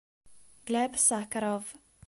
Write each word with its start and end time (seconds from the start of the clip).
Gleb 0.65 0.97
Sakharov 0.97 1.77